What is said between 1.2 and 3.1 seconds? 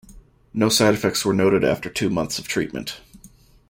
were noted after two months of treatment.